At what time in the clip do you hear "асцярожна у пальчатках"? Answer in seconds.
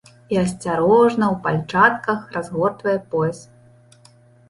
0.43-2.19